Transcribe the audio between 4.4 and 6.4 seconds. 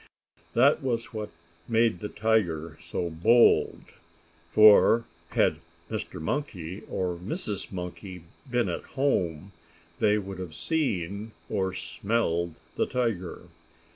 For, had Mr.